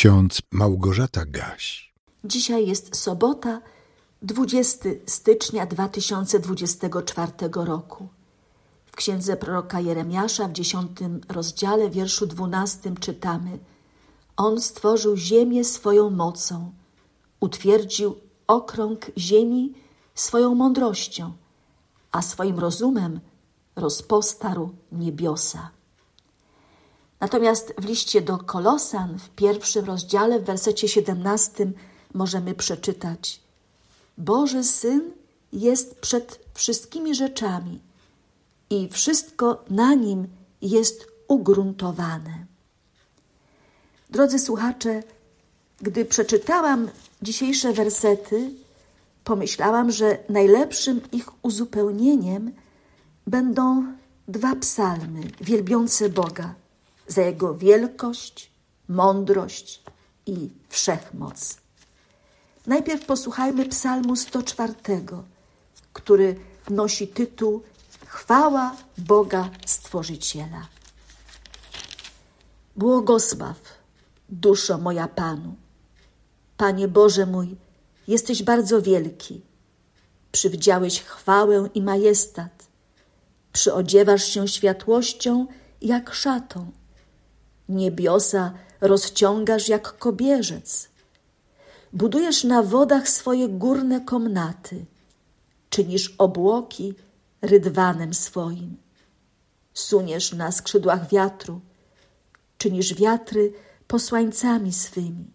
[0.00, 1.92] ksiądz Małgorzata Gaś.
[2.24, 3.60] Dzisiaj jest sobota,
[4.22, 8.08] 20 stycznia 2024 roku.
[8.86, 13.58] W księdze proroka Jeremiasza w dziesiątym rozdziale, wierszu dwunastym czytamy:
[14.36, 16.72] On stworzył ziemię swoją mocą,
[17.40, 19.74] utwierdził okrąg ziemi
[20.14, 21.32] swoją mądrością,
[22.12, 23.20] a swoim rozumem
[23.76, 25.70] rozpostarł niebiosa.
[27.20, 31.72] Natomiast w liście do Kolosan w pierwszym rozdziale, w wersecie 17
[32.14, 33.40] możemy przeczytać:
[34.18, 35.12] Boży Syn
[35.52, 37.80] jest przed wszystkimi rzeczami
[38.70, 40.28] i wszystko na nim
[40.62, 42.46] jest ugruntowane.
[44.10, 45.02] Drodzy słuchacze,
[45.80, 46.88] gdy przeczytałam
[47.22, 48.50] dzisiejsze wersety,
[49.24, 52.52] pomyślałam, że najlepszym ich uzupełnieniem
[53.26, 53.84] będą
[54.28, 56.54] dwa psalmy wielbiące Boga
[57.10, 58.50] za Jego wielkość,
[58.88, 59.82] mądrość
[60.26, 61.56] i wszechmoc.
[62.66, 64.74] Najpierw posłuchajmy psalmu 104,
[65.92, 66.36] który
[66.70, 67.62] nosi tytuł
[68.06, 70.68] Chwała Boga Stworzyciela.
[72.76, 73.60] Błogosław,
[74.28, 75.54] duszo moja Panu.
[76.56, 77.56] Panie Boże mój,
[78.08, 79.40] jesteś bardzo wielki.
[80.32, 82.66] Przywdziałeś chwałę i majestat.
[83.52, 85.46] Przyodziewasz się światłością
[85.82, 86.70] jak szatą.
[87.70, 90.88] Niebiosa rozciągasz jak kobierzec.
[91.92, 94.84] Budujesz na wodach swoje górne komnaty.
[95.70, 96.94] Czynisz obłoki
[97.42, 98.76] rydwanem swoim.
[99.74, 101.60] Suniesz na skrzydłach wiatru.
[102.58, 103.52] Czynisz wiatry
[103.86, 105.30] posłańcami swymi.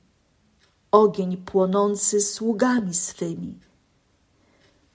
[0.92, 3.60] Ogień płonący sługami swymi.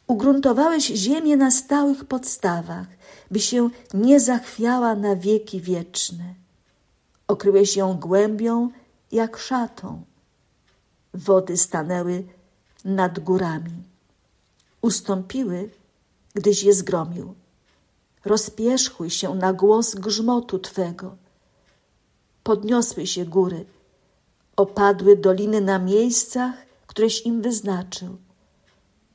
[0.06, 2.86] Ugruntowałeś ziemię na stałych podstawach,
[3.30, 6.34] by się nie zachwiała na wieki wieczne.
[7.31, 8.70] Okryłeś ją głębią
[9.12, 10.03] jak szatą.
[11.14, 12.25] Wody stanęły
[12.84, 13.83] nad górami.
[14.81, 15.70] Ustąpiły,
[16.34, 17.34] gdyś je zgromił.
[18.24, 21.17] Rozpierzchły się na głos grzmotu Twego.
[22.42, 23.64] Podniosły się góry,
[24.57, 26.55] opadły doliny na miejscach,
[26.86, 28.17] któreś im wyznaczył.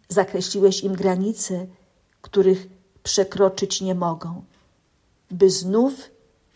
[0.10, 1.68] Zakreśliłeś im granice,
[2.22, 2.68] których
[3.04, 4.44] przekroczyć nie mogą,
[5.32, 5.94] by znów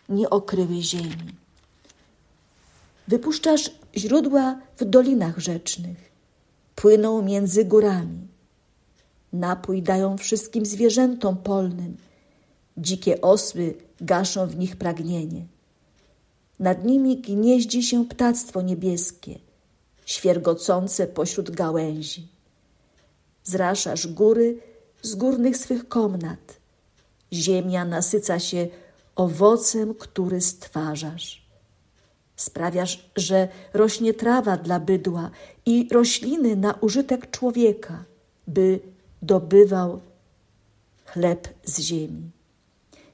[0.08, 1.39] nie okryły ziemi.
[3.10, 6.10] Wypuszczasz źródła w dolinach rzecznych,
[6.74, 8.28] płyną między górami.
[9.32, 11.96] Napój dają wszystkim zwierzętom polnym,
[12.76, 15.46] dzikie osły gaszą w nich pragnienie.
[16.58, 19.38] Nad nimi gnieździ się ptactwo niebieskie,
[20.06, 22.28] świergocące pośród gałęzi.
[23.44, 24.58] Zraszasz góry
[25.02, 26.56] z górnych swych komnat.
[27.32, 28.68] Ziemia nasyca się
[29.16, 31.49] owocem, który stwarzasz.
[32.40, 35.30] Sprawiasz, że rośnie trawa dla bydła
[35.66, 38.04] i rośliny na użytek człowieka,
[38.46, 38.80] by
[39.22, 40.00] dobywał
[41.04, 42.30] chleb z ziemi.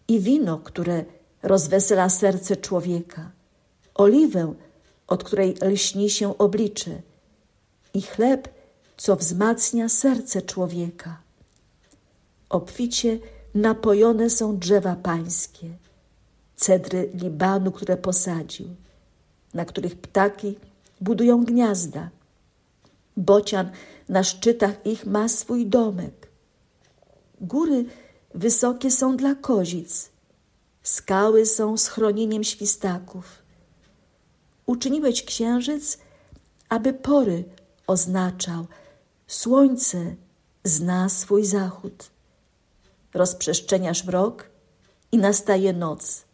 [0.08, 1.04] I wino, które
[1.42, 3.30] rozwesela serce człowieka,
[3.94, 4.54] oliwę,
[5.06, 7.02] od której lśni się oblicze,
[7.94, 8.48] i chleb,
[8.96, 11.18] co wzmacnia serce człowieka.
[12.48, 13.18] Obficie
[13.54, 15.68] napojone są drzewa pańskie,
[16.56, 18.66] cedry Libanu, które posadził,
[19.56, 20.58] na których ptaki
[21.00, 22.10] budują gniazda.
[23.16, 23.70] Bocian
[24.08, 26.28] na szczytach ich ma swój domek.
[27.40, 27.84] Góry
[28.34, 30.08] wysokie są dla kozic,
[30.82, 33.24] skały są schronieniem świstaków.
[34.66, 35.98] Uczyniłeś księżyc,
[36.68, 37.44] aby pory
[37.86, 38.66] oznaczał,
[39.26, 40.14] słońce
[40.64, 42.10] zna swój zachód.
[43.14, 44.50] Rozprzestrzeniasz mrok
[45.12, 46.25] i nastaje noc.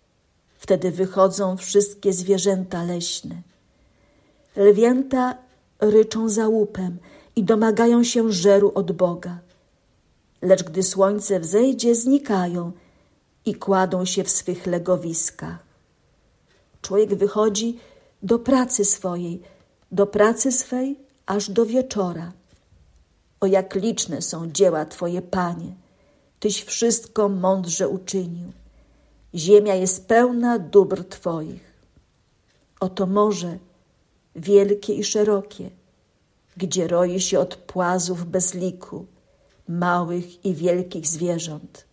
[0.62, 3.43] Wtedy wychodzą wszystkie zwierzęta leśne.
[4.56, 5.39] Lwięta
[5.81, 6.99] ryczą za łupem
[7.37, 9.39] i domagają się żeru od Boga.
[10.43, 12.72] Lecz gdy słońce wzejdzie, znikają
[13.45, 15.59] i kładą się w swych legowiskach.
[16.83, 17.78] Człowiek wychodzi
[18.22, 19.43] do pracy swojej,
[19.93, 22.33] do pracy swej aż do wieczora.
[23.41, 25.75] O jak liczne są dzieła Twoje, Panie!
[26.41, 28.61] Tyś wszystko mądrze uczynił.
[29.34, 31.73] Ziemia jest pełna dóbr Twoich.
[32.81, 33.59] Oto morze,
[34.37, 35.71] wielkie i szerokie,
[36.57, 39.07] gdzie roi się od płazów bez liku,
[39.69, 41.84] małych i wielkich zwierząt.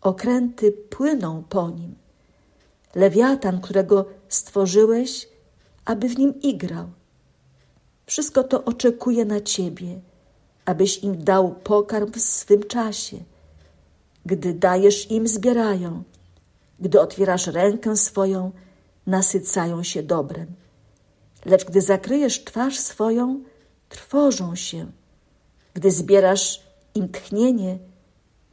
[0.00, 1.94] Okręty płyną po nim.
[2.94, 5.28] Lewiatan, którego stworzyłeś,
[5.84, 6.86] aby w nim igrał.
[8.06, 10.00] Wszystko to oczekuje na Ciebie,
[10.64, 13.18] abyś im dał pokarm w swym czasie.
[14.26, 16.02] Gdy dajesz im, zbierają.
[16.82, 18.50] Gdy otwierasz rękę swoją,
[19.06, 20.46] nasycają się dobrem.
[21.44, 23.42] lecz gdy zakryjesz twarz swoją,
[23.88, 24.86] trwożą się.
[25.74, 26.62] Gdy zbierasz
[26.94, 27.78] im tchnienie,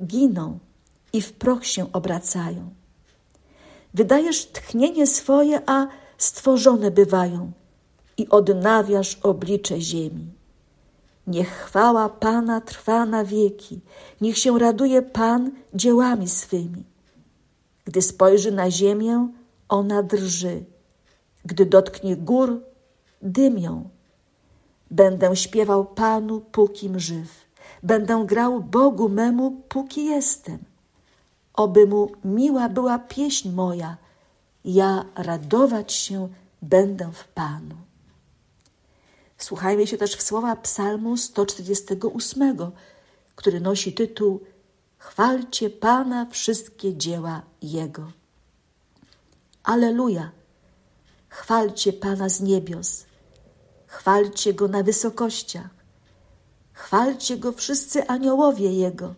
[0.06, 0.60] giną
[1.14, 2.70] i w proch się obracają.
[3.94, 5.88] Wydajesz tchnienie swoje, a
[6.18, 7.52] stworzone bywają
[8.18, 10.28] i odnawiasz oblicze ziemi.
[11.28, 13.80] Niech chwała Pana trwa na wieki,
[14.22, 16.84] niech się raduje Pan dziełami swymi.
[17.90, 19.28] Gdy spojrzy na ziemię,
[19.70, 20.64] ona drży,
[21.46, 22.62] gdy dotknie gór,
[23.22, 23.90] dymią.
[24.92, 27.46] Będę śpiewał Panu, pókim żyw,
[27.84, 30.60] będę grał Bogu memu, póki jestem.
[31.54, 33.98] Oby mu miła była pieśń moja,
[34.66, 36.30] ja radować się
[36.62, 37.76] będę w Panu.
[39.38, 42.58] Słuchajmy się też w słowa Psalmu 148,
[43.36, 44.40] który nosi tytuł
[45.10, 48.12] Chwalcie Pana wszystkie dzieła Jego.
[49.64, 50.32] Aleluja!
[51.30, 53.06] Chwalcie Pana z niebios,
[53.88, 55.70] chwalcie Go na wysokościach,
[56.74, 59.16] chwalcie Go wszyscy aniołowie Jego,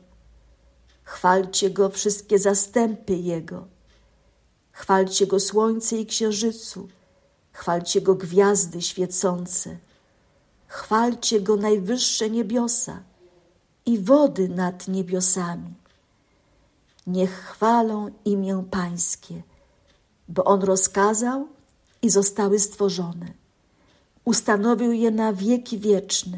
[1.04, 3.68] chwalcie Go wszystkie zastępy Jego,
[4.72, 6.88] chwalcie Go słońce i księżycu,
[7.52, 9.78] chwalcie Go gwiazdy świecące,
[10.68, 13.04] chwalcie Go najwyższe niebiosa
[13.86, 15.81] i wody nad niebiosami.
[17.08, 19.42] Niech chwalą imię Pańskie,
[20.28, 21.48] bo On rozkazał
[22.02, 23.34] i zostały stworzone.
[24.26, 26.38] Ustanowił je na wieki wieczne,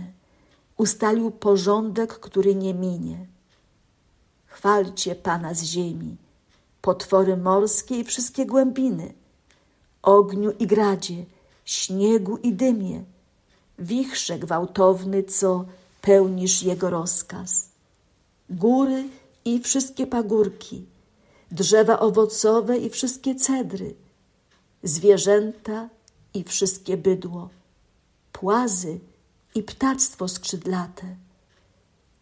[0.77, 3.25] ustalił porządek, który nie minie.
[4.45, 6.17] Chwalcie Pana z ziemi,
[6.81, 9.13] potwory morskie i wszystkie głębiny,
[10.01, 11.25] ogniu i gradzie,
[11.65, 13.03] śniegu i dymie,
[13.79, 15.65] wichrze gwałtowny, co
[16.01, 17.69] pełnisz Jego rozkaz.
[18.49, 19.03] Góry
[19.45, 20.85] i wszystkie pagórki,
[21.51, 23.95] drzewa owocowe i wszystkie cedry,
[24.83, 25.89] zwierzęta
[26.33, 27.49] i wszystkie bydło,
[28.31, 28.99] płazy
[29.55, 31.15] i ptactwo skrzydlate,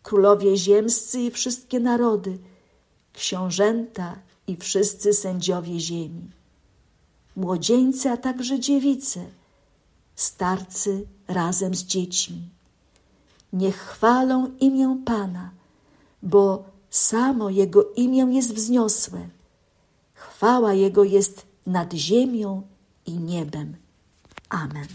[0.04, 2.38] królowie ziemscy i wszystkie narody,
[3.14, 4.16] książęta
[4.48, 6.30] i wszyscy sędziowie ziemi,
[7.36, 9.26] młodzieńcy, a także dziewice,
[10.16, 12.50] starcy razem z dziećmi.
[13.54, 15.52] Niech chwalą imię Pana,
[16.24, 19.30] bo samo Jego imię jest wzniosłe.
[20.14, 22.62] Chwała Jego jest nad ziemią
[23.06, 23.76] i niebem.
[24.50, 24.88] Amen.